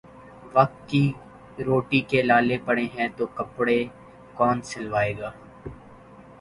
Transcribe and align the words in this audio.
وقت 0.53 0.77
کی 0.89 1.01
روٹی 1.57 1.99
کے 2.09 2.21
لالے 2.23 2.57
پڑے 2.65 2.85
ہیں 2.95 3.07
تو 3.17 3.25
کپڑے 3.35 3.79
کون 4.35 4.61
سلوائے 4.71 5.13
گا 5.19 5.31